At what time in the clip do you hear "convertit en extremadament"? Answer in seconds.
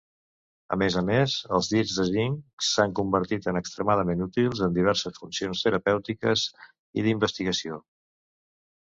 2.99-4.23